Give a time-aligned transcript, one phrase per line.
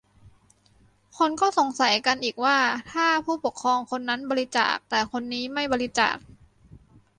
[1.17, 2.57] คนก็สงสัยกันอีกว่า
[2.91, 6.15] ถ้าผู้ปกครองคนนั้นบริจาค แต่คนนี้ไม่บริจาค